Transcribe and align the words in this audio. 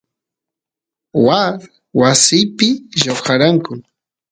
waas 1.25 1.61
wasipi 1.99 2.67
lloqachkanku 3.01 3.71